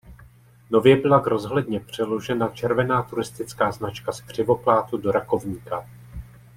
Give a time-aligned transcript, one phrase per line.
[0.69, 5.89] Nově byla k rozhledně přeložena červená turistická značka z Křivoklátu do Rakovníka.